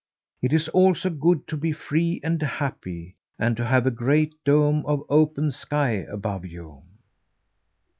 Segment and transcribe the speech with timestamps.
[0.41, 4.83] It is also good to be free and happy, and to have a great dome
[4.87, 6.81] of open sky above you."